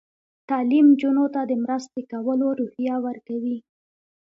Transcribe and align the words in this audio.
تعلیم 0.49 0.85
نجونو 0.91 1.25
ته 1.33 1.41
د 1.45 1.51
مرستې 1.63 2.01
کولو 2.11 2.47
روحیه 2.59 2.95
ورکوي. 3.05 3.57